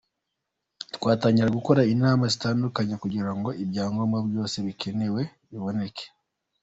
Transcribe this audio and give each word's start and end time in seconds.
Twatangiye 0.95 1.47
gukora 1.57 1.81
inama 1.93 2.23
zitandukanye 2.33 2.95
kugira 3.03 3.31
ngo 3.37 3.49
ibyangombwa 3.63 4.17
byose 4.29 4.55
bikenewe 4.65 5.21
biboneke. 5.49 6.05